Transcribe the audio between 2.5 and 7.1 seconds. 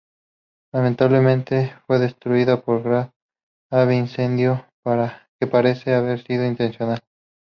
por grave incendio que parece haber sido intencional.